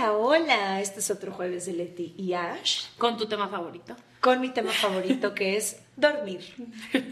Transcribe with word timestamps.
Hola, 0.00 0.12
hola, 0.14 0.80
este 0.80 1.00
es 1.00 1.10
otro 1.10 1.30
jueves 1.30 1.66
de 1.66 1.74
Leti 1.74 2.14
y 2.16 2.32
Ash. 2.32 2.86
Con 2.96 3.18
tu 3.18 3.26
tema 3.26 3.48
favorito. 3.48 3.94
Con 4.22 4.40
mi 4.40 4.48
tema 4.48 4.72
favorito 4.72 5.34
que 5.34 5.58
es 5.58 5.82
dormir. 5.94 6.40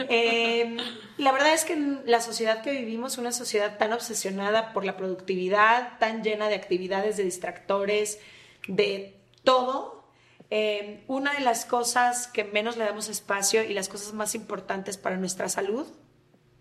Eh, 0.09 0.75
la 1.19 1.33
verdad 1.33 1.53
es 1.53 1.67
que 1.67 1.75
en 1.75 2.01
la 2.07 2.23
sociedad 2.23 2.63
que 2.63 2.71
vivimos, 2.73 3.19
una 3.19 3.33
sociedad 3.33 3.77
tan 3.77 3.93
obsesionada 3.93 4.73
por 4.73 4.87
la 4.87 4.97
productividad, 4.97 5.99
tan 5.99 6.23
llena 6.23 6.49
de 6.49 6.55
actividades, 6.55 7.19
de 7.19 7.25
distractores, 7.25 8.21
de 8.69 9.15
todo, 9.45 10.03
eh, 10.49 11.05
una 11.09 11.35
de 11.35 11.41
las 11.41 11.67
cosas 11.67 12.27
que 12.27 12.45
menos 12.45 12.79
le 12.79 12.85
damos 12.85 13.11
espacio 13.11 13.63
y 13.65 13.75
las 13.75 13.91
cosas 13.91 14.15
más 14.15 14.35
importantes 14.35 14.97
para 14.97 15.19
nuestra 15.19 15.51
salud, 15.51 15.87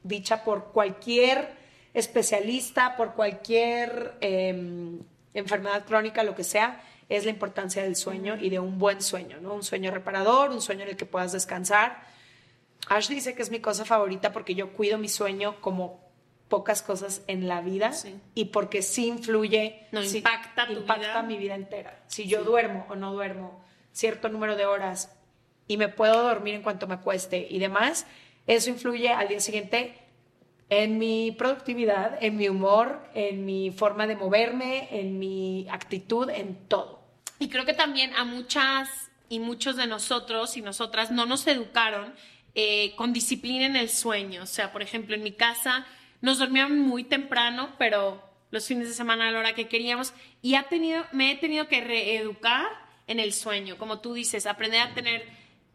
dicha 0.04 0.44
por 0.44 0.74
cualquier 0.74 1.56
especialista, 1.94 2.98
por 2.98 3.14
cualquier 3.14 4.18
eh, 4.20 5.00
enfermedad 5.40 5.86
crónica, 5.86 6.24
lo 6.24 6.36
que 6.36 6.44
sea, 6.44 6.82
es 7.10 7.26
la 7.26 7.32
importancia 7.32 7.84
del 7.84 7.96
sueño 7.96 8.38
y 8.38 8.50
de 8.50 8.60
un 8.60 8.78
buen 8.80 9.02
sueño, 9.02 9.40
¿no? 9.42 9.54
Un 9.54 9.64
sueño 9.64 9.92
reparador, 9.92 10.52
un 10.52 10.62
sueño 10.62 10.84
en 10.84 10.90
el 10.90 10.98
que 10.98 11.06
puedas 11.06 11.32
descansar. 11.32 12.04
Ash 12.90 13.08
dice 13.08 13.34
que 13.34 13.42
es 13.42 13.52
mi 13.52 13.60
cosa 13.60 13.86
favorita 13.86 14.32
porque 14.32 14.56
yo 14.56 14.74
cuido 14.74 14.98
mi 14.98 15.10
sueño 15.10 15.60
como 15.62 16.06
pocas 16.48 16.82
cosas 16.82 17.22
en 17.28 17.48
la 17.48 17.62
vida 17.62 17.92
y 18.34 18.46
porque 18.46 18.82
sí 18.82 19.08
influye, 19.08 19.88
no, 19.92 20.04
impacta, 20.04 20.68
tu 20.68 20.74
impacta 20.74 21.22
mi 21.24 21.38
vida 21.38 21.56
entera. 21.56 22.04
Si 22.08 22.28
yo 22.28 22.44
duermo 22.44 22.86
o 22.90 22.96
no 22.96 23.14
duermo 23.14 23.62
cierto 23.92 24.30
número 24.30 24.56
de 24.56 24.66
horas 24.66 25.12
y 25.68 25.78
me 25.78 25.90
puedo 25.90 26.24
dormir 26.24 26.56
en 26.56 26.62
cuanto 26.62 26.88
me 26.88 26.96
acueste 26.96 27.48
y 27.50 27.60
demás, 27.60 28.06
eso 28.46 28.70
influye 28.70 29.10
al 29.10 29.28
día 29.28 29.40
siguiente 29.40 29.96
en 30.70 30.98
mi 30.98 31.32
productividad, 31.32 32.18
en 32.22 32.36
mi 32.36 32.50
humor, 32.50 33.02
en 33.14 33.46
mi 33.46 33.72
forma 33.72 34.06
de 34.08 34.16
moverme, 34.16 34.88
en 34.92 35.18
mi 35.18 35.68
actitud, 35.70 36.30
en 36.30 36.56
todo. 36.68 37.02
Y 37.40 37.50
creo 37.50 37.66
que 37.66 37.74
también 37.74 38.14
a 38.16 38.24
muchas 38.26 38.90
y 39.30 39.40
muchos 39.40 39.76
de 39.76 39.88
nosotros 39.88 40.58
y 40.58 40.62
nosotras 40.62 41.12
no 41.12 41.26
nos 41.26 41.48
educaron 41.48 42.14
eh, 42.56 42.94
con 42.96 43.14
disciplina 43.14 43.66
en 43.66 43.76
el 43.76 43.90
sueño. 43.90 44.44
O 44.44 44.48
sea, 44.48 44.72
por 44.72 44.82
ejemplo, 44.82 45.16
en 45.16 45.24
mi 45.24 45.32
casa 45.32 45.86
nos 46.22 46.40
dormíamos 46.40 46.78
muy 46.78 47.04
temprano, 47.04 47.70
pero 47.78 48.24
los 48.52 48.66
fines 48.66 48.88
de 48.88 48.94
semana 48.94 49.28
a 49.28 49.32
la 49.32 49.40
hora 49.40 49.56
que 49.56 49.68
queríamos. 49.68 50.14
Y 50.42 50.56
ha 50.56 50.64
tenido, 50.64 51.06
me 51.12 51.32
he 51.32 51.36
tenido 51.36 51.68
que 51.68 51.82
reeducar 51.82 52.68
en 53.08 53.20
el 53.20 53.34
sueño, 53.34 53.78
como 53.78 54.00
tú 54.00 54.14
dices, 54.14 54.46
aprender 54.46 54.82
a 54.82 54.94
tener 54.94 55.26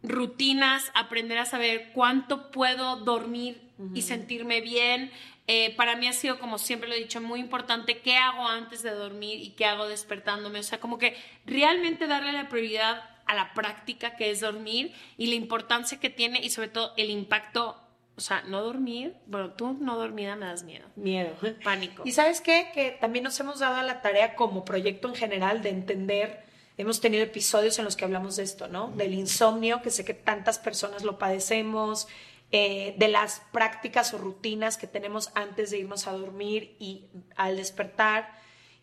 rutinas, 0.02 0.90
aprender 0.94 1.38
a 1.38 1.44
saber 1.44 1.90
cuánto 1.94 2.50
puedo 2.50 2.96
dormir 2.96 3.60
y 3.94 4.02
sentirme 4.02 4.60
bien. 4.60 5.10
Eh, 5.48 5.74
para 5.76 5.96
mí 5.96 6.06
ha 6.06 6.12
sido, 6.12 6.38
como 6.38 6.58
siempre 6.58 6.88
lo 6.88 6.94
he 6.94 6.98
dicho, 6.98 7.20
muy 7.20 7.40
importante 7.40 7.98
qué 7.98 8.16
hago 8.16 8.46
antes 8.46 8.82
de 8.82 8.90
dormir 8.90 9.40
y 9.40 9.50
qué 9.50 9.66
hago 9.66 9.88
despertándome. 9.88 10.60
O 10.60 10.62
sea, 10.62 10.80
como 10.80 10.98
que 10.98 11.16
realmente 11.46 12.06
darle 12.06 12.32
la 12.32 12.48
prioridad 12.48 13.02
a 13.26 13.34
la 13.34 13.52
práctica 13.54 14.16
que 14.16 14.30
es 14.30 14.40
dormir 14.40 14.92
y 15.16 15.26
la 15.26 15.34
importancia 15.34 15.98
que 15.98 16.10
tiene 16.10 16.40
y 16.44 16.50
sobre 16.50 16.68
todo 16.68 16.92
el 16.96 17.10
impacto 17.10 17.76
o 18.14 18.20
sea, 18.20 18.42
no 18.46 18.62
dormir, 18.62 19.14
bueno, 19.26 19.50
tú 19.50 19.76
no 19.80 19.96
dormida 19.96 20.36
me 20.36 20.46
das 20.46 20.64
miedo. 20.64 20.86
Miedo. 20.96 21.34
Pánico. 21.64 22.02
Y 22.04 22.12
sabes 22.12 22.40
qué? 22.40 22.70
Que 22.74 22.90
también 22.90 23.24
nos 23.24 23.38
hemos 23.40 23.60
dado 23.60 23.76
a 23.76 23.82
la 23.82 24.02
tarea 24.02 24.34
como 24.34 24.64
proyecto 24.64 25.08
en 25.08 25.14
general 25.14 25.62
de 25.62 25.70
entender, 25.70 26.44
hemos 26.82 27.00
tenido 27.00 27.22
episodios 27.22 27.78
en 27.78 27.84
los 27.84 27.96
que 27.96 28.04
hablamos 28.04 28.36
de 28.36 28.42
esto, 28.42 28.68
¿no? 28.68 28.88
Del 28.88 29.14
insomnio, 29.14 29.82
que 29.82 29.90
sé 29.90 30.04
que 30.04 30.14
tantas 30.14 30.58
personas 30.58 31.04
lo 31.04 31.18
padecemos, 31.18 32.08
eh, 32.50 32.94
de 32.98 33.08
las 33.08 33.40
prácticas 33.52 34.12
o 34.12 34.18
rutinas 34.18 34.76
que 34.76 34.86
tenemos 34.86 35.30
antes 35.34 35.70
de 35.70 35.78
irnos 35.78 36.06
a 36.06 36.12
dormir 36.12 36.76
y 36.78 37.06
al 37.36 37.56
despertar. 37.56 38.30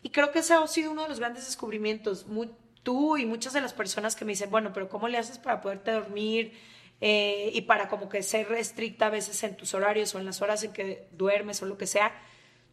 Y 0.02 0.10
creo 0.10 0.32
que 0.32 0.40
ese 0.40 0.54
ha 0.54 0.66
sido 0.66 0.90
uno 0.90 1.02
de 1.02 1.08
los 1.08 1.20
grandes 1.20 1.46
descubrimientos. 1.46 2.26
tú 2.82 3.18
y 3.18 3.26
muchas 3.26 3.52
de 3.52 3.60
las 3.60 3.74
personas 3.74 4.16
que 4.16 4.24
me 4.24 4.32
dicen, 4.32 4.50
bueno, 4.50 4.72
pero 4.72 4.88
¿cómo 4.88 5.06
le 5.06 5.18
haces 5.18 5.38
para 5.38 5.60
poderte 5.60 5.92
dormir? 5.92 6.54
Eh, 7.02 7.50
y 7.54 7.62
para 7.62 7.88
como 7.88 8.08
que 8.08 8.22
ser 8.22 8.50
estricta 8.52 9.06
a 9.06 9.10
veces 9.10 9.42
en 9.42 9.56
tus 9.56 9.74
horarios 9.74 10.14
o 10.14 10.18
en 10.18 10.26
las 10.26 10.42
horas 10.42 10.64
en 10.64 10.72
que 10.72 11.08
duermes 11.12 11.62
o 11.62 11.66
lo 11.66 11.78
que 11.78 11.86
sea, 11.86 12.12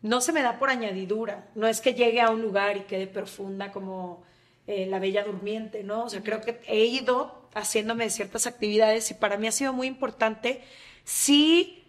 no 0.01 0.21
se 0.21 0.31
me 0.31 0.41
da 0.41 0.59
por 0.59 0.69
añadidura. 0.69 1.49
No 1.55 1.67
es 1.67 1.81
que 1.81 1.93
llegue 1.93 2.21
a 2.21 2.29
un 2.29 2.41
lugar 2.41 2.77
y 2.77 2.81
quede 2.81 3.07
profunda 3.07 3.71
como 3.71 4.23
eh, 4.67 4.85
la 4.85 4.99
bella 4.99 5.23
durmiente, 5.23 5.83
¿no? 5.83 6.03
O 6.03 6.09
sea, 6.09 6.21
creo 6.21 6.41
que 6.41 6.61
he 6.67 6.85
ido 6.85 7.49
haciéndome 7.53 8.09
ciertas 8.09 8.45
actividades 8.45 9.09
y 9.11 9.15
para 9.15 9.37
mí 9.37 9.47
ha 9.47 9.51
sido 9.51 9.73
muy 9.73 9.87
importante 9.87 10.61
sí 11.03 11.83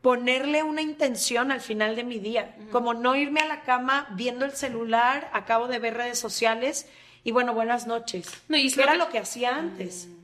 ponerle 0.00 0.62
una 0.62 0.80
intención 0.80 1.52
al 1.52 1.60
final 1.60 1.94
de 1.94 2.04
mi 2.04 2.18
día, 2.18 2.56
como 2.72 2.94
no 2.94 3.16
irme 3.16 3.40
a 3.40 3.46
la 3.46 3.62
cama 3.62 4.08
viendo 4.16 4.46
el 4.46 4.52
celular, 4.52 5.28
acabo 5.34 5.68
de 5.68 5.78
ver 5.78 5.94
redes 5.94 6.18
sociales 6.18 6.88
y 7.22 7.32
bueno, 7.32 7.52
buenas 7.52 7.86
noches. 7.86 8.30
No, 8.48 8.56
y 8.56 8.72
era 8.80 8.94
lo 8.94 9.10
que 9.10 9.18
hacía 9.18 9.56
antes. 9.56 10.06
Mm 10.08 10.20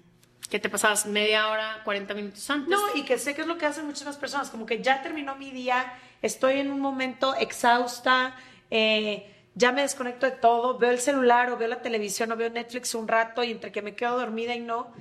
que 0.48 0.58
te 0.58 0.68
pasabas 0.68 1.06
media 1.06 1.48
hora, 1.48 1.80
40 1.84 2.14
minutos 2.14 2.48
antes. 2.50 2.68
No, 2.68 2.78
y 2.94 3.02
que 3.02 3.18
sé 3.18 3.34
que 3.34 3.42
es 3.42 3.46
lo 3.46 3.58
que 3.58 3.66
hacen 3.66 3.86
muchas 3.86 4.16
personas, 4.16 4.50
como 4.50 4.66
que 4.66 4.82
ya 4.82 5.02
terminó 5.02 5.36
mi 5.36 5.50
día, 5.50 5.94
estoy 6.22 6.60
en 6.60 6.70
un 6.70 6.80
momento 6.80 7.34
exhausta, 7.34 8.36
eh, 8.70 9.32
ya 9.56 9.72
me 9.72 9.82
desconecto 9.82 10.26
de 10.26 10.32
todo, 10.32 10.78
veo 10.78 10.92
el 10.92 11.00
celular 11.00 11.50
o 11.50 11.56
veo 11.56 11.66
la 11.66 11.82
televisión 11.82 12.30
o 12.30 12.36
veo 12.36 12.50
Netflix 12.50 12.94
un 12.94 13.08
rato 13.08 13.42
y 13.42 13.50
entre 13.50 13.72
que 13.72 13.82
me 13.82 13.96
quedo 13.96 14.18
dormida 14.18 14.54
y 14.54 14.60
no. 14.60 14.92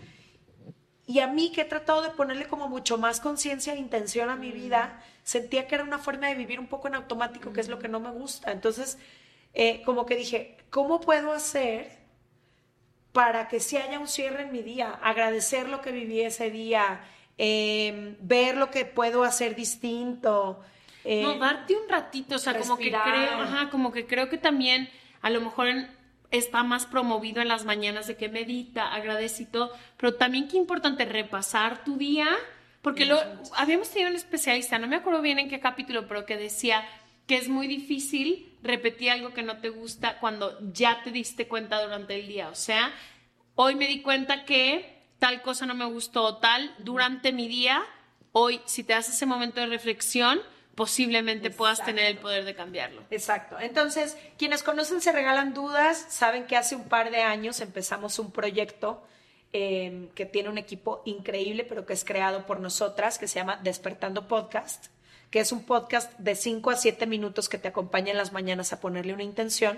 Y 1.06 1.20
a 1.20 1.28
mí 1.28 1.52
que 1.52 1.62
he 1.62 1.66
tratado 1.66 2.02
de 2.02 2.10
ponerle 2.10 2.48
como 2.48 2.68
mucho 2.68 2.98
más 2.98 3.20
conciencia 3.20 3.74
e 3.74 3.78
intención 3.78 4.32
a 4.32 4.36
mi 4.36 4.52
vida, 4.52 5.00
sentía 5.24 5.68
que 5.68 5.76
era 5.76 5.84
una 5.84 6.00
forma 6.00 6.30
de 6.30 6.36
vivir 6.36 6.60
un 6.60 6.68
poco 6.68 6.88
en 6.88 6.96
automático, 6.96 7.54
que 7.54 7.62
es 7.62 7.68
lo 7.68 7.78
que 7.78 7.90
no 7.90 8.00
me 8.00 8.10
gusta. 8.10 8.52
Entonces, 8.52 8.98
eh, 9.54 9.84
como 9.86 10.08
que 10.08 10.16
dije, 10.16 10.58
¿cómo 10.72 11.00
puedo 11.00 11.32
hacer 11.32 12.06
para 13.16 13.48
que 13.48 13.62
si 13.62 13.78
haya 13.78 13.98
un 13.98 14.10
cierre 14.10 14.44
en 14.44 14.52
mi 14.52 14.62
día, 14.62 14.92
agradecer 15.02 15.70
lo 15.70 15.80
que 15.82 15.94
viví 15.94 16.20
ese 16.20 16.52
día, 16.52 17.00
em, 17.38 18.18
ver 18.20 18.58
lo 18.58 18.70
que 18.72 18.84
puedo 18.84 19.24
hacer 19.24 19.56
distinto. 19.56 20.60
Eh, 21.06 21.22
no, 21.22 21.36
darte 21.36 21.76
un 21.76 21.88
ratito, 21.88 22.36
o 22.36 22.40
sea, 22.40 22.58
como 22.58 22.78
que, 22.78 22.90
creo, 22.90 23.42
ajá, 23.42 23.70
como 23.70 23.92
que 23.92 24.08
creo 24.08 24.28
que 24.28 24.40
también 24.40 24.90
a 25.22 25.30
lo 25.30 25.40
mejor 25.40 25.68
está 26.32 26.64
más 26.64 26.88
promovido 26.88 27.44
en 27.44 27.48
las 27.48 27.64
mañanas 27.64 28.08
de 28.08 28.18
que 28.18 28.28
medita, 28.28 28.90
todo, 29.52 29.72
pero 29.98 30.16
también 30.16 30.48
qué 30.48 30.58
importante 30.58 31.06
repasar 31.06 31.84
tu 31.84 31.98
día, 31.98 32.28
porque 32.82 33.06
lo, 33.06 33.20
habíamos 33.56 33.90
tenido 33.90 34.10
un 34.10 34.16
especialista, 34.16 34.80
no 34.80 34.88
me 34.88 34.96
acuerdo 34.96 35.22
bien 35.22 35.38
en 35.38 35.48
qué 35.48 35.60
capítulo, 35.60 36.08
pero 36.08 36.26
que 36.26 36.38
decía 36.38 36.84
que 37.28 37.38
es 37.38 37.50
muy 37.50 37.68
difícil 37.68 38.52
repetir 38.64 39.12
algo 39.12 39.34
que 39.34 39.44
no 39.44 39.58
te 39.58 39.70
gusta 39.70 40.18
cuando 40.20 40.58
ya 40.74 41.04
te 41.04 41.12
diste 41.12 41.48
cuenta 41.48 41.82
durante 41.84 42.20
el 42.20 42.28
día. 42.28 42.50
O 42.50 42.56
sea, 42.56 42.92
hoy 43.56 43.76
me 43.76 43.88
di 43.88 44.02
cuenta 44.02 44.46
que 44.46 45.04
tal 45.20 45.42
cosa 45.42 45.66
no 45.66 45.76
me 45.76 45.86
gustó 45.86 46.38
tal 46.38 46.74
durante 46.80 47.32
mi 47.32 47.48
día. 47.48 47.84
Hoy, 48.32 48.60
si 48.66 48.84
te 48.84 48.94
das 48.94 49.10
ese 49.10 49.26
momento 49.26 49.62
de 49.62 49.68
reflexión, 49.68 50.42
posiblemente 50.76 51.50
puedas 51.50 51.84
tener 51.84 52.06
el 52.06 52.18
poder 52.18 52.46
de 52.46 52.54
cambiarlo. 52.54 53.02
Exacto. 53.10 53.58
Entonces, 53.60 54.18
quienes 54.38 54.62
conocen 54.62 55.02
Se 55.02 55.12
Regalan 55.12 55.54
Dudas 55.54 56.06
saben 56.10 56.46
que 56.46 56.58
hace 56.58 56.76
un 56.76 56.90
par 56.90 57.12
de 57.12 57.22
años 57.22 57.62
empezamos 57.62 58.20
un 58.20 58.32
proyecto 58.32 59.02
eh, 59.54 60.10
que 60.16 60.26
tiene 60.26 60.50
un 60.50 60.58
equipo 60.58 61.02
increíble, 61.06 61.64
pero 61.64 61.86
que 61.86 61.94
es 61.94 62.04
creado 62.04 62.46
por 62.46 62.60
nosotras, 62.60 63.18
que 63.18 63.28
se 63.28 63.40
llama 63.40 63.60
Despertando 63.64 64.28
Podcast 64.28 64.88
que 65.36 65.42
es 65.42 65.52
un 65.52 65.64
podcast 65.64 66.18
de 66.18 66.34
5 66.34 66.70
a 66.70 66.78
7 66.78 67.08
minutos 67.08 67.50
que 67.50 67.58
te 67.58 67.68
acompaña 67.68 68.12
en 68.12 68.18
las 68.18 68.32
mañanas 68.32 68.72
a 68.72 68.80
ponerle 68.80 69.14
una 69.14 69.24
intención. 69.24 69.78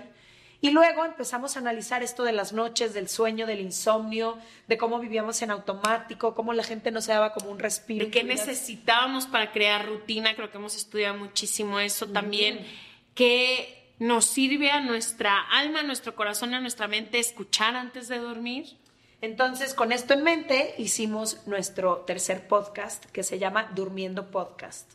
Y 0.60 0.70
luego 0.70 1.04
empezamos 1.04 1.56
a 1.56 1.60
analizar 1.60 2.02
esto 2.02 2.24
de 2.24 2.32
las 2.32 2.52
noches, 2.52 2.92
del 2.92 3.08
sueño, 3.08 3.46
del 3.46 3.60
insomnio, 3.60 4.38
de 4.66 4.76
cómo 4.76 4.98
vivíamos 4.98 5.40
en 5.42 5.52
automático, 5.52 6.34
cómo 6.34 6.52
la 6.52 6.64
gente 6.64 6.90
no 6.90 7.00
se 7.00 7.12
daba 7.12 7.32
como 7.32 7.50
un 7.50 7.60
respiro. 7.60 8.04
De 8.04 8.10
qué 8.10 8.24
necesitábamos 8.24 9.26
para 9.26 9.52
crear 9.52 9.86
rutina, 9.86 10.34
creo 10.34 10.50
que 10.50 10.58
hemos 10.58 10.74
estudiado 10.76 11.16
muchísimo 11.16 11.78
eso 11.78 12.08
también, 12.08 12.66
que 13.14 13.94
nos 14.00 14.24
sirve 14.24 14.72
a 14.72 14.80
nuestra 14.80 15.40
alma, 15.52 15.80
a 15.80 15.84
nuestro 15.84 16.16
corazón, 16.16 16.52
a 16.54 16.60
nuestra 16.60 16.88
mente 16.88 17.20
escuchar 17.20 17.76
antes 17.76 18.08
de 18.08 18.18
dormir. 18.18 18.76
Entonces, 19.20 19.74
con 19.74 19.92
esto 19.92 20.14
en 20.14 20.24
mente, 20.24 20.74
hicimos 20.78 21.46
nuestro 21.46 21.98
tercer 21.98 22.48
podcast 22.48 23.04
que 23.06 23.22
se 23.22 23.38
llama 23.38 23.70
Durmiendo 23.74 24.30
Podcast. 24.30 24.90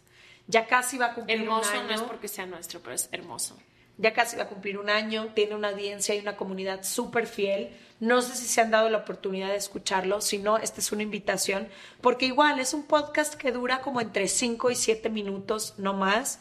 Ya 0.48 0.68
casi 0.68 0.98
va 0.98 1.08
a 1.08 1.14
cumplir 1.14 1.42
un 1.42 1.64
año. 1.64 1.84
no 1.88 1.94
es 1.94 2.02
porque 2.02 2.28
sea 2.28 2.46
nuestro, 2.46 2.82
pero 2.82 2.96
es 2.96 3.08
hermoso. 3.14 3.58
Ya 3.98 4.14
casi 4.14 4.36
va 4.36 4.44
a 4.44 4.48
cumplir 4.48 4.78
un 4.78 4.90
año, 4.90 5.30
tiene 5.36 5.56
una 5.56 5.70
audiencia 5.70 6.16
y 6.16 6.20
una 6.20 6.36
comunidad 6.36 6.84
súper 6.84 7.28
fiel. 7.28 7.70
No 8.00 8.22
sé 8.22 8.36
si 8.36 8.46
se 8.46 8.62
han 8.62 8.72
dado 8.72 8.90
la 8.90 9.00
oportunidad 9.00 9.50
de 9.50 9.56
escucharlo, 9.56 10.20
si 10.20 10.40
no, 10.40 10.58
esta 10.58 10.82
es 10.82 10.92
una 10.92 11.04
invitación, 11.04 11.70
porque 12.02 12.26
igual 12.26 12.60
es 12.60 12.74
un 12.74 12.84
podcast 12.84 13.36
que 13.36 13.52
dura 13.52 13.82
como 13.82 14.02
entre 14.02 14.28
5 14.28 14.72
y 14.72 14.76
7 14.76 15.10
minutos, 15.10 15.76
no 15.78 15.94
más 15.94 16.40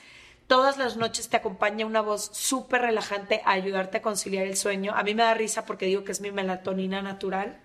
todas 0.53 0.77
las 0.77 0.99
noches 0.99 1.31
te 1.31 1.39
acompaña 1.39 1.87
una 1.87 2.03
voz 2.03 2.29
súper 2.35 2.83
relajante 2.83 3.41
a 3.47 3.53
ayudarte 3.53 3.97
a 3.97 4.03
conciliar 4.03 4.47
el 4.47 4.59
sueño. 4.59 4.93
A 4.95 5.03
mí 5.03 5.15
me 5.15 5.23
da 5.23 5.33
risa 5.33 5.65
porque 5.65 5.87
digo 5.87 6.05
que 6.05 6.13
es 6.13 6.21
mi 6.21 6.31
melatonina 6.31 7.01
natural. 7.01 7.59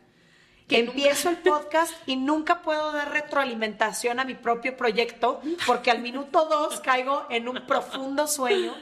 Que 0.70 0.80
empiezo 0.80 1.30
el 1.30 1.36
podcast 1.36 1.94
y 2.06 2.16
nunca 2.16 2.62
puedo 2.62 2.94
dar 2.94 3.12
retroalimentación 3.12 4.22
a 4.22 4.24
mi 4.24 4.36
propio 4.36 4.78
proyecto 4.78 5.42
porque 5.66 5.92
al 5.92 6.00
minuto 6.00 6.46
dos 6.46 6.80
caigo 6.80 7.26
en 7.30 7.50
un 7.50 7.68
profundo 7.68 8.26
sueño. 8.26 8.74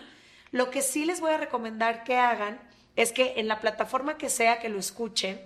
Lo 0.52 0.70
que 0.70 0.82
sí 0.82 1.06
les 1.06 1.22
voy 1.22 1.32
a 1.32 1.38
recomendar 1.38 2.04
que 2.04 2.18
hagan 2.18 2.60
es 2.96 3.12
que 3.12 3.34
en 3.38 3.48
la 3.48 3.60
plataforma 3.60 4.18
que 4.18 4.30
sea 4.30 4.60
que 4.60 4.70
lo 4.70 4.80
escuchen, 4.80 5.42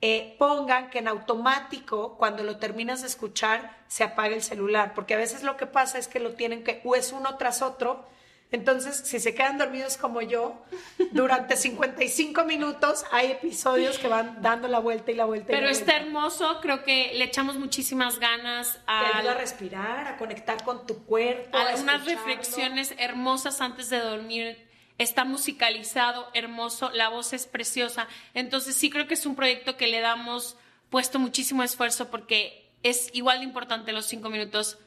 eh, 0.00 0.36
pongan 0.38 0.90
que 0.90 1.00
en 1.00 1.08
automático, 1.08 2.16
cuando 2.16 2.44
lo 2.44 2.58
terminas 2.58 3.00
de 3.00 3.08
escuchar, 3.08 3.76
se 3.88 4.04
apague 4.04 4.34
el 4.34 4.42
celular, 4.42 4.94
porque 4.94 5.14
a 5.14 5.18
veces 5.18 5.42
lo 5.42 5.56
que 5.56 5.66
pasa 5.66 5.98
es 5.98 6.06
que 6.06 6.20
lo 6.20 6.34
tienen 6.34 6.62
que, 6.62 6.80
o 6.84 6.94
es 6.94 7.12
uno 7.12 7.36
tras 7.36 7.62
otro, 7.62 8.06
entonces, 8.50 8.96
si 9.04 9.20
se 9.20 9.34
quedan 9.34 9.58
dormidos 9.58 9.98
como 9.98 10.22
yo, 10.22 10.64
durante 11.12 11.56
55 11.56 12.44
minutos 12.44 13.04
hay 13.10 13.32
episodios 13.32 13.98
que 13.98 14.08
van 14.08 14.40
dando 14.40 14.68
la 14.68 14.78
vuelta 14.78 15.10
y 15.10 15.14
la 15.14 15.26
vuelta. 15.26 15.48
Pero 15.48 15.68
está 15.68 15.96
hermoso, 15.96 16.58
creo 16.62 16.82
que 16.82 17.12
le 17.14 17.24
echamos 17.24 17.56
muchísimas 17.56 18.18
ganas 18.18 18.80
a... 18.86 19.18
a 19.18 19.34
respirar, 19.34 20.06
a 20.08 20.16
conectar 20.16 20.64
con 20.64 20.86
tu 20.86 21.04
cuerpo. 21.04 21.58
A, 21.58 21.74
unas 21.74 22.06
reflexiones 22.06 22.94
hermosas 22.98 23.60
antes 23.60 23.90
de 23.90 23.98
dormir 23.98 24.66
está 24.96 25.24
musicalizado, 25.24 26.28
hermoso, 26.32 26.90
la 26.90 27.10
voz 27.10 27.34
es 27.34 27.46
preciosa. 27.46 28.08
Entonces 28.32 28.76
sí 28.76 28.88
creo 28.88 29.06
que 29.06 29.14
es 29.14 29.26
un 29.26 29.36
proyecto 29.36 29.76
que 29.76 29.88
le 29.88 30.00
damos 30.00 30.56
puesto 30.88 31.18
muchísimo 31.18 31.62
esfuerzo 31.62 32.10
porque 32.10 32.72
es 32.82 33.10
igual 33.12 33.40
de 33.40 33.44
importante 33.44 33.92
los 33.92 34.06
cinco 34.06 34.30
minutos 34.30 34.78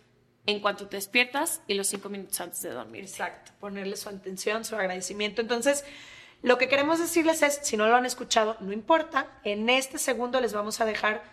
en 0.46 0.60
cuanto 0.60 0.88
te 0.88 0.98
despiertas 0.98 1.62
y 1.68 1.76
los 1.76 1.88
cinco 1.88 2.10
minutos 2.10 2.40
antes 2.42 2.62
de 2.62 2.72
dormir. 2.72 3.04
Exacto, 3.04 3.52
ponerle 3.60 3.96
su 3.96 4.10
atención, 4.10 4.66
su 4.66 4.76
agradecimiento. 4.76 5.42
Entonces, 5.42 5.84
lo 6.42 6.58
que 6.58 6.68
queremos 6.68 7.00
decirles 7.00 7.44
es, 7.44 7.60
si 7.62 7.78
no 7.78 7.88
lo 7.88 7.96
han 7.96 8.06
escuchado, 8.06 8.58
no 8.60 8.74
importa, 8.74 9.28
en 9.44 9.70
este 9.70 9.98
segundo 9.98 10.42
les 10.42 10.54
vamos 10.54 10.82
a 10.82 10.86
dejar 10.86 11.24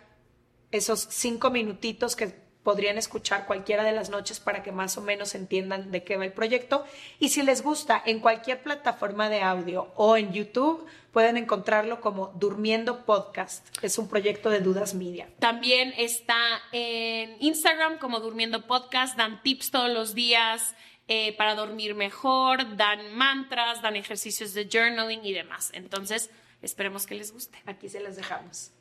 esos 0.71 1.07
cinco 1.09 1.49
minutitos 1.49 2.15
que 2.15 2.48
podrían 2.63 2.97
escuchar 2.97 3.45
cualquiera 3.45 3.83
de 3.83 3.91
las 3.91 4.09
noches 4.09 4.39
para 4.39 4.63
que 4.63 4.71
más 4.71 4.97
o 4.97 5.01
menos 5.01 5.35
entiendan 5.35 5.91
de 5.91 6.03
qué 6.03 6.17
va 6.17 6.25
el 6.25 6.33
proyecto. 6.33 6.85
Y 7.19 7.29
si 7.29 7.41
les 7.41 7.63
gusta, 7.63 8.01
en 8.05 8.19
cualquier 8.19 8.61
plataforma 8.61 9.29
de 9.29 9.41
audio 9.41 9.91
o 9.95 10.17
en 10.17 10.33
YouTube, 10.33 10.85
pueden 11.11 11.37
encontrarlo 11.37 12.01
como 12.01 12.27
Durmiendo 12.35 13.05
Podcast. 13.05 13.65
Es 13.83 13.97
un 13.97 14.07
proyecto 14.09 14.49
de 14.49 14.59
Dudas 14.59 14.93
Media. 14.93 15.29
También 15.39 15.93
está 15.97 16.37
en 16.71 17.37
Instagram 17.39 17.97
como 17.97 18.19
Durmiendo 18.19 18.67
Podcast, 18.67 19.17
dan 19.17 19.41
tips 19.41 19.71
todos 19.71 19.89
los 19.89 20.13
días. 20.13 20.75
Eh, 21.11 21.35
para 21.37 21.55
dormir 21.55 21.95
mejor, 21.95 22.77
dan 22.77 23.15
mantras, 23.15 23.81
dan 23.81 23.95
ejercicios 23.95 24.53
de 24.53 24.69
journaling 24.71 25.25
y 25.25 25.33
demás. 25.33 25.71
Entonces, 25.73 26.29
esperemos 26.61 27.07
que 27.07 27.15
les 27.15 27.33
guste. 27.33 27.57
Aquí 27.65 27.89
se 27.89 27.99
las 27.99 28.15
dejamos. 28.15 28.71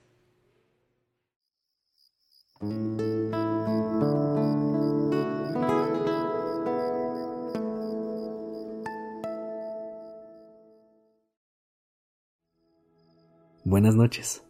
Buenas 13.68 13.94
noches. 13.94 14.42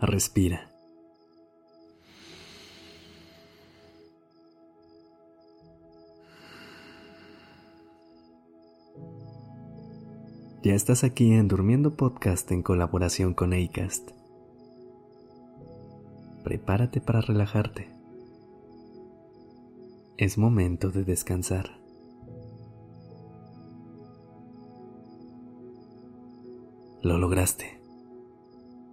Respira. 0.00 0.68
Ya 10.64 10.74
estás 10.74 11.04
aquí 11.04 11.30
en 11.30 11.46
Durmiendo 11.46 11.94
Podcast 11.94 12.50
en 12.50 12.64
colaboración 12.64 13.32
con 13.32 13.52
Acast. 13.52 14.10
Prepárate 16.42 17.00
para 17.00 17.20
relajarte. 17.20 17.94
Es 20.16 20.36
momento 20.36 20.90
de 20.90 21.04
descansar. 21.04 21.78
Lo 27.00 27.16
lograste. 27.16 27.78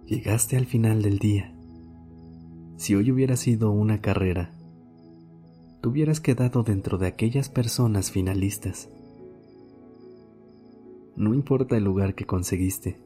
Llegaste 0.04 0.56
al 0.56 0.66
final 0.66 1.02
del 1.02 1.18
día. 1.18 1.52
Si 2.76 2.94
hoy 2.94 3.10
hubiera 3.10 3.34
sido 3.34 3.72
una 3.72 4.00
carrera, 4.00 4.52
tú 5.80 5.90
hubieras 5.90 6.20
quedado 6.20 6.62
dentro 6.62 6.98
de 6.98 7.08
aquellas 7.08 7.48
personas 7.48 8.12
finalistas. 8.12 8.88
No 11.16 11.34
importa 11.34 11.76
el 11.76 11.82
lugar 11.82 12.14
que 12.14 12.26
conseguiste, 12.26 12.96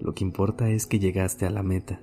lo 0.00 0.12
que 0.12 0.24
importa 0.24 0.70
es 0.70 0.86
que 0.86 0.98
llegaste 0.98 1.46
a 1.46 1.50
la 1.50 1.62
meta. 1.62 2.00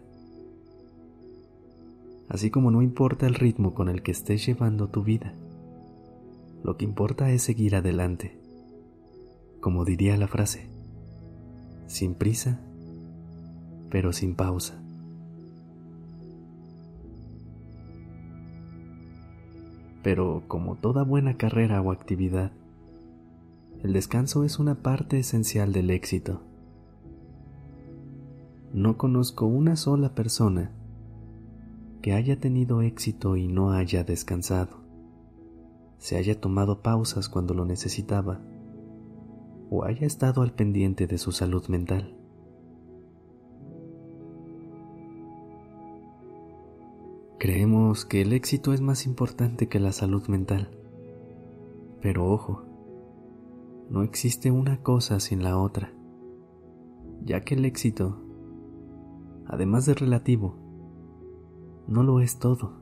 Así 2.30 2.51
como 2.51 2.72
no 2.72 2.83
importa 2.83 3.27
el 3.27 3.36
ritmo 3.36 3.74
con 3.74 3.89
el 3.89 4.01
que 4.01 4.12
estés 4.12 4.45
llevando 4.45 4.88
tu 4.88 5.04
vida, 5.04 5.33
lo 6.63 6.77
que 6.77 6.86
importa 6.86 7.31
es 7.31 7.42
seguir 7.42 7.75
adelante, 7.75 8.39
como 9.60 9.83
diría 9.83 10.16
la 10.16 10.30
frase 10.30 10.74
sin 11.88 12.16
prisa, 12.16 12.60
pero 13.90 14.14
sin 14.14 14.36
pausa. 14.36 14.82
Pero 20.04 20.44
como 20.48 20.76
toda 20.76 21.04
buena 21.04 21.38
carrera 21.38 21.82
o 21.82 21.92
actividad, 21.92 22.52
el 23.84 23.94
descanso 23.94 24.44
es 24.44 24.60
una 24.60 24.76
parte 24.76 25.20
esencial 25.20 25.74
del 25.74 25.90
éxito. 25.90 26.42
No 28.74 28.98
conozco 28.98 29.46
una 29.46 29.76
sola 29.76 30.14
persona 30.14 30.72
que 32.02 32.14
haya 32.14 32.40
tenido 32.40 32.82
éxito 32.82 33.36
y 33.36 33.48
no 33.48 33.72
haya 33.72 34.04
descansado, 34.04 34.78
se 35.98 36.18
haya 36.18 36.40
tomado 36.40 36.82
pausas 36.82 37.30
cuando 37.30 37.54
lo 37.54 37.66
necesitaba 37.66 38.42
o 39.69 39.83
haya 39.83 40.06
estado 40.06 40.41
al 40.41 40.53
pendiente 40.53 41.07
de 41.07 41.17
su 41.17 41.31
salud 41.31 41.67
mental. 41.67 42.15
Creemos 47.38 48.06
que 48.06 48.21
el 48.21 48.33
éxito 48.33 48.73
es 48.73 48.81
más 48.81 49.06
importante 49.06 49.67
que 49.67 49.79
la 49.79 49.91
salud 49.91 50.27
mental. 50.27 50.71
Pero 52.01 52.25
ojo, 52.27 52.63
no 53.89 54.01
existe 54.01 54.51
una 54.51 54.81
cosa 54.81 55.19
sin 55.19 55.44
la 55.44 55.57
otra, 55.59 55.94
ya 57.24 57.41
que 57.41 57.55
el 57.55 57.65
éxito, 57.65 58.19
además 59.45 59.86
de 59.86 59.93
relativo, 59.93 60.55
no 61.88 62.03
lo 62.03 62.19
es 62.19 62.39
todo. 62.39 62.81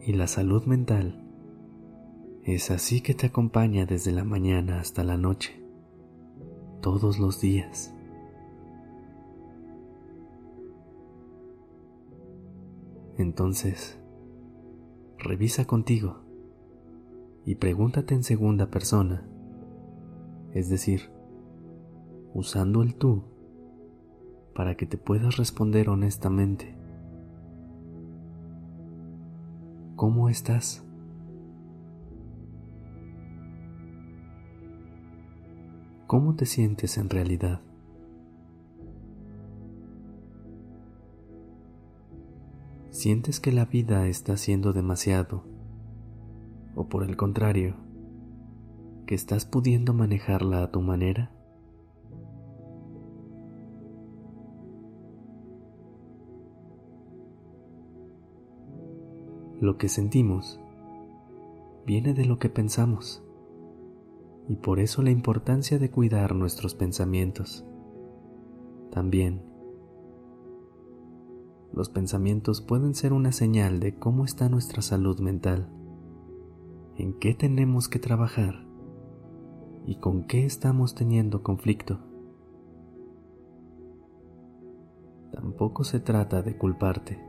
Y 0.00 0.12
la 0.12 0.26
salud 0.26 0.64
mental 0.64 1.24
es 2.42 2.70
así 2.70 3.00
que 3.00 3.14
te 3.14 3.26
acompaña 3.26 3.86
desde 3.86 4.12
la 4.12 4.24
mañana 4.24 4.80
hasta 4.80 5.04
la 5.04 5.16
noche, 5.16 5.57
todos 6.80 7.18
los 7.18 7.40
días. 7.40 7.94
Entonces, 13.16 13.98
revisa 15.18 15.66
contigo 15.66 16.20
y 17.44 17.56
pregúntate 17.56 18.14
en 18.14 18.22
segunda 18.22 18.70
persona, 18.70 19.26
es 20.52 20.68
decir, 20.68 21.10
usando 22.32 22.82
el 22.82 22.94
tú 22.94 23.24
para 24.54 24.76
que 24.76 24.86
te 24.86 24.98
puedas 24.98 25.36
responder 25.36 25.88
honestamente. 25.88 26.76
¿Cómo 29.96 30.28
estás? 30.28 30.87
¿Cómo 36.08 36.36
te 36.36 36.46
sientes 36.46 36.96
en 36.96 37.10
realidad? 37.10 37.60
¿Sientes 42.88 43.40
que 43.40 43.52
la 43.52 43.66
vida 43.66 44.06
está 44.06 44.38
siendo 44.38 44.72
demasiado? 44.72 45.44
¿O 46.74 46.88
por 46.88 47.02
el 47.04 47.18
contrario, 47.18 47.74
que 49.04 49.14
estás 49.14 49.44
pudiendo 49.44 49.92
manejarla 49.92 50.62
a 50.62 50.70
tu 50.70 50.80
manera? 50.80 51.30
Lo 59.60 59.76
que 59.76 59.90
sentimos 59.90 60.58
viene 61.84 62.14
de 62.14 62.24
lo 62.24 62.38
que 62.38 62.48
pensamos 62.48 63.22
y 64.48 64.56
por 64.56 64.80
eso 64.80 65.02
la 65.02 65.10
importancia 65.10 65.78
de 65.78 65.90
cuidar 65.90 66.34
nuestros 66.34 66.74
pensamientos. 66.74 67.66
También, 68.90 69.42
los 71.72 71.90
pensamientos 71.90 72.62
pueden 72.62 72.94
ser 72.94 73.12
una 73.12 73.30
señal 73.30 73.78
de 73.78 73.98
cómo 73.98 74.24
está 74.24 74.48
nuestra 74.48 74.82
salud 74.82 75.20
mental. 75.20 75.72
en 76.96 77.16
qué 77.20 77.32
tenemos 77.32 77.88
que 77.88 78.00
trabajar 78.00 78.66
y 79.86 80.00
con 80.00 80.24
qué 80.24 80.44
estamos 80.44 80.96
teniendo 80.96 81.44
conflicto. 81.44 82.00
Tampoco 85.30 85.84
se 85.84 86.00
trata 86.00 86.42
de 86.42 86.58
culparte, 86.58 87.20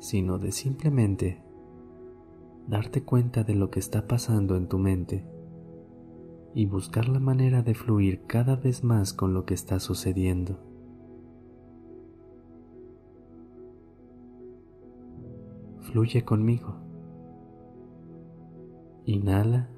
sino 0.00 0.38
de 0.38 0.52
simplemente 0.52 1.42
darte 2.68 3.04
cuenta 3.04 3.42
de 3.42 3.54
lo 3.54 3.70
que 3.70 3.80
está 3.80 4.06
pasando 4.06 4.54
en 4.56 4.68
tu 4.68 4.78
mente 4.78 5.26
y 6.54 6.66
buscar 6.66 7.08
la 7.08 7.18
manera 7.18 7.62
de 7.62 7.74
fluir 7.74 8.22
cada 8.26 8.56
vez 8.56 8.84
más 8.84 9.12
con 9.12 9.34
lo 9.34 9.44
que 9.44 9.54
está 9.54 9.80
sucediendo. 9.80 10.58
Fluye 15.80 16.24
conmigo. 16.24 16.76
Inhala. 19.04 19.68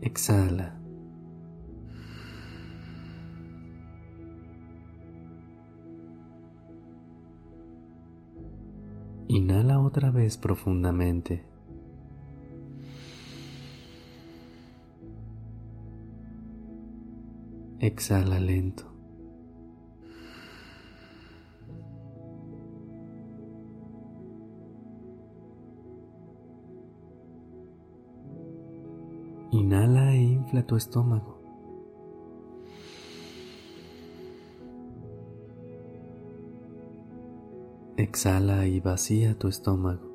Exhala. 0.00 0.83
Otra 9.94 10.10
vez 10.10 10.36
profundamente. 10.36 11.44
Exhala 17.78 18.40
lento. 18.40 18.92
Inhala 29.52 30.12
e 30.12 30.22
infla 30.22 30.64
tu 30.64 30.76
estómago. 30.76 31.43
Exhala 38.14 38.68
y 38.68 38.78
vacía 38.78 39.36
tu 39.36 39.48
estómago. 39.48 40.08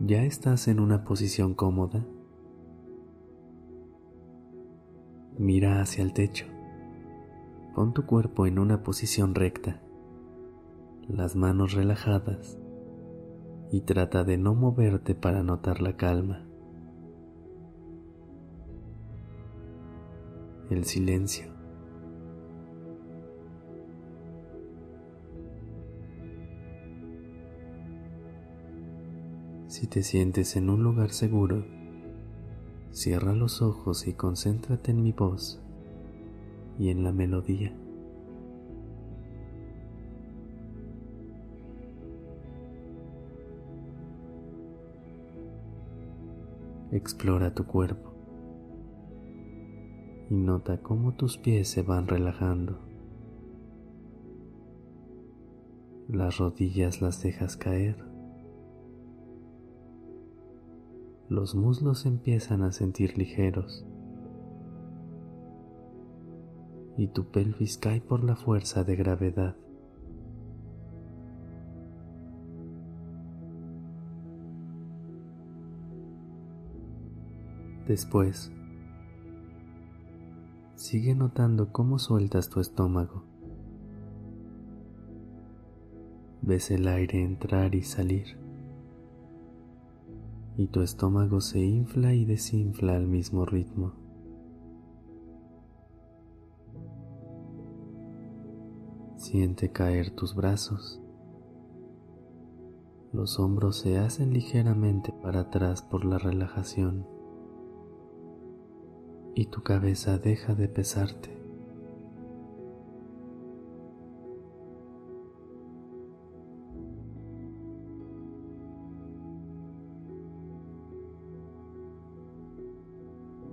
¿Ya 0.00 0.22
estás 0.22 0.66
en 0.66 0.80
una 0.80 1.04
posición 1.04 1.52
cómoda? 1.52 2.06
Mira 5.36 5.82
hacia 5.82 6.02
el 6.02 6.14
techo. 6.14 6.46
Pon 7.74 7.92
tu 7.92 8.06
cuerpo 8.06 8.46
en 8.46 8.58
una 8.58 8.82
posición 8.82 9.34
recta, 9.34 9.82
las 11.06 11.36
manos 11.36 11.74
relajadas 11.74 12.58
y 13.70 13.82
trata 13.82 14.24
de 14.24 14.38
no 14.38 14.54
moverte 14.54 15.14
para 15.14 15.42
notar 15.42 15.82
la 15.82 15.98
calma. 15.98 16.47
El 20.70 20.84
silencio. 20.84 21.46
Si 29.66 29.86
te 29.86 30.02
sientes 30.02 30.56
en 30.56 30.68
un 30.68 30.82
lugar 30.82 31.10
seguro, 31.10 31.64
cierra 32.90 33.32
los 33.32 33.62
ojos 33.62 34.06
y 34.06 34.12
concéntrate 34.12 34.90
en 34.90 35.02
mi 35.02 35.12
voz 35.12 35.58
y 36.78 36.90
en 36.90 37.02
la 37.02 37.12
melodía. 37.12 37.74
Explora 46.92 47.54
tu 47.54 47.64
cuerpo 47.64 48.17
y 50.30 50.34
nota 50.34 50.82
cómo 50.82 51.14
tus 51.14 51.38
pies 51.38 51.68
se 51.68 51.82
van 51.82 52.06
relajando. 52.06 52.78
Las 56.08 56.38
rodillas 56.38 57.02
las 57.02 57.22
dejas 57.22 57.56
caer. 57.56 57.96
Los 61.28 61.54
muslos 61.54 62.06
empiezan 62.06 62.62
a 62.62 62.72
sentir 62.72 63.18
ligeros. 63.18 63.84
y 66.98 67.06
tu 67.06 67.30
pelvis 67.30 67.78
cae 67.78 68.00
por 68.00 68.24
la 68.24 68.34
fuerza 68.34 68.82
de 68.82 68.96
gravedad. 68.96 69.54
Después, 77.86 78.52
sigue 80.78 81.16
notando 81.16 81.72
cómo 81.72 81.98
sueltas 81.98 82.50
tu 82.50 82.60
estómago. 82.60 83.24
Ves 86.40 86.70
el 86.70 86.86
aire 86.86 87.20
entrar 87.20 87.74
y 87.74 87.82
salir. 87.82 88.38
Y 90.56 90.68
tu 90.68 90.82
estómago 90.82 91.40
se 91.40 91.58
infla 91.58 92.14
y 92.14 92.24
desinfla 92.24 92.94
al 92.94 93.08
mismo 93.08 93.44
ritmo. 93.44 93.92
Siente 99.16 99.72
caer 99.72 100.12
tus 100.12 100.36
brazos. 100.36 101.00
Los 103.12 103.40
hombros 103.40 103.78
se 103.78 103.98
hacen 103.98 104.32
ligeramente 104.32 105.12
para 105.22 105.40
atrás 105.40 105.82
por 105.82 106.04
la 106.04 106.18
relajación 106.18 107.17
y 109.34 109.46
tu 109.46 109.62
cabeza 109.62 110.18
deja 110.18 110.54
de 110.54 110.68
pesarte. 110.68 111.38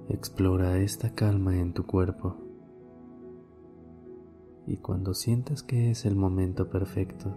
Explora 0.10 0.78
esta 0.80 1.14
calma 1.14 1.60
en 1.60 1.74
tu 1.74 1.86
cuerpo 1.86 2.38
y 4.68 4.78
cuando 4.78 5.14
sientas 5.14 5.62
que 5.62 5.92
es 5.92 6.06
el 6.06 6.16
momento 6.16 6.70
perfecto, 6.70 7.36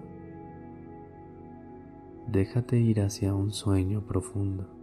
déjate 2.28 2.78
ir 2.78 3.00
hacia 3.00 3.34
un 3.34 3.52
sueño 3.52 4.06
profundo. 4.06 4.77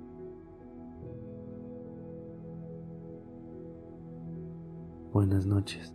Buenas 5.15 5.45
noches. 5.45 5.94